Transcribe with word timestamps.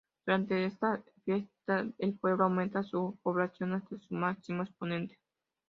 Durante 0.25 0.65
esta 0.65 1.03
fiesta 1.25 1.85
el 1.99 2.17
pueblo 2.17 2.45
aumenta 2.45 2.81
su 2.81 3.19
población 3.21 3.73
hasta 3.73 3.99
su 3.99 4.15
máximo 4.15 4.63
exponente. 4.63 5.19